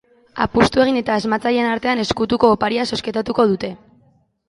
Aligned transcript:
Apustu 0.45 0.81
egin 0.85 0.97
eta 1.01 1.17
asmatzaileen 1.21 1.69
artean 1.75 2.03
ezkutuko 2.07 2.53
oparia 2.57 2.89
zozketatuko 2.93 3.51
dute. 3.55 3.75